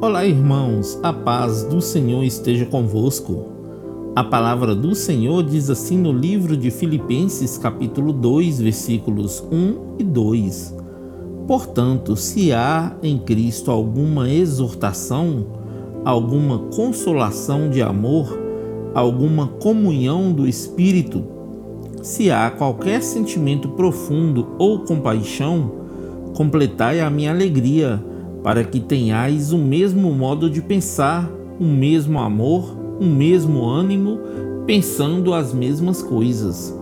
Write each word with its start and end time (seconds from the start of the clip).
Olá, 0.00 0.24
irmãos, 0.24 0.96
a 1.02 1.12
paz 1.12 1.64
do 1.64 1.80
Senhor 1.80 2.22
esteja 2.22 2.64
convosco. 2.64 3.46
A 4.14 4.22
palavra 4.22 4.72
do 4.72 4.94
Senhor 4.94 5.42
diz 5.42 5.68
assim 5.68 5.98
no 5.98 6.12
livro 6.12 6.56
de 6.56 6.70
Filipenses, 6.70 7.58
capítulo 7.58 8.12
2, 8.12 8.60
versículos 8.60 9.42
1 9.50 9.96
e 9.98 10.04
2. 10.04 10.76
Portanto, 11.48 12.14
se 12.14 12.52
há 12.52 12.96
em 13.02 13.18
Cristo 13.18 13.72
alguma 13.72 14.30
exortação, 14.30 15.46
alguma 16.04 16.60
consolação 16.72 17.68
de 17.68 17.82
amor, 17.82 18.38
alguma 18.94 19.48
comunhão 19.48 20.32
do 20.32 20.46
Espírito, 20.46 21.24
se 22.04 22.30
há 22.30 22.48
qualquer 22.52 23.02
sentimento 23.02 23.70
profundo 23.70 24.46
ou 24.60 24.78
compaixão, 24.78 25.72
completai 26.36 27.00
a 27.00 27.10
minha 27.10 27.32
alegria, 27.32 28.00
para 28.42 28.64
que 28.64 28.80
tenhais 28.80 29.52
o 29.52 29.58
mesmo 29.58 30.12
modo 30.12 30.48
de 30.48 30.62
pensar, 30.62 31.30
o 31.58 31.64
mesmo 31.64 32.18
amor, 32.18 32.76
o 33.00 33.04
mesmo 33.04 33.64
ânimo, 33.64 34.18
pensando 34.66 35.34
as 35.34 35.52
mesmas 35.52 36.02
coisas. 36.02 36.74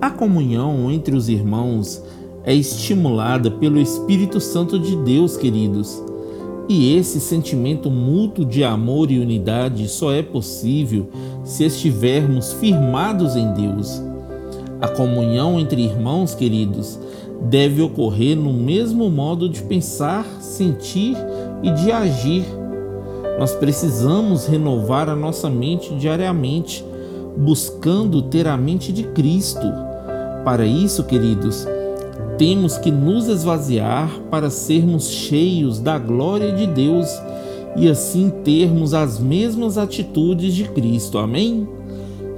A 0.00 0.10
comunhão 0.10 0.90
entre 0.90 1.14
os 1.14 1.28
irmãos 1.28 2.02
é 2.44 2.54
estimulada 2.54 3.50
pelo 3.50 3.78
Espírito 3.78 4.40
Santo 4.40 4.78
de 4.78 4.96
Deus, 4.96 5.36
queridos. 5.36 6.02
E 6.68 6.96
esse 6.96 7.20
sentimento 7.20 7.90
mútuo 7.90 8.44
de 8.44 8.64
amor 8.64 9.10
e 9.10 9.18
unidade 9.18 9.88
só 9.88 10.12
é 10.12 10.22
possível 10.22 11.08
se 11.44 11.64
estivermos 11.64 12.52
firmados 12.54 13.36
em 13.36 13.52
Deus. 13.52 14.02
A 14.80 14.88
comunhão 14.88 15.60
entre 15.60 15.82
irmãos, 15.82 16.34
queridos, 16.34 16.98
deve 17.42 17.82
ocorrer 17.82 18.36
no 18.36 18.52
mesmo 18.52 19.10
modo 19.10 19.48
de 19.48 19.62
pensar, 19.62 20.24
sentir 20.40 21.16
e 21.62 21.70
de 21.70 21.90
agir. 21.90 22.44
Nós 23.38 23.52
precisamos 23.54 24.46
renovar 24.46 25.08
a 25.08 25.16
nossa 25.16 25.50
mente 25.50 25.94
diariamente, 25.94 26.84
buscando 27.36 28.22
ter 28.22 28.46
a 28.46 28.56
mente 28.56 28.92
de 28.92 29.04
Cristo. 29.04 29.66
Para 30.44 30.64
isso, 30.66 31.04
queridos, 31.04 31.66
temos 32.38 32.78
que 32.78 32.90
nos 32.90 33.28
esvaziar 33.28 34.10
para 34.30 34.50
sermos 34.50 35.08
cheios 35.08 35.78
da 35.78 35.98
glória 35.98 36.52
de 36.52 36.66
Deus 36.66 37.08
e 37.76 37.88
assim 37.88 38.30
termos 38.44 38.94
as 38.94 39.18
mesmas 39.18 39.78
atitudes 39.78 40.54
de 40.54 40.64
Cristo. 40.64 41.18
Amém? 41.18 41.68